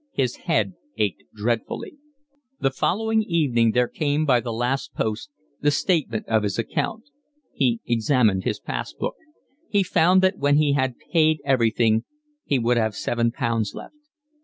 [0.13, 1.97] His head ached dreadfully.
[2.59, 5.29] The following evening there came by the last post
[5.61, 7.03] the statement of his account.
[7.53, 9.15] He examined his pass book.
[9.69, 12.03] He found that when he had paid everything
[12.43, 13.93] he would have seven pounds left.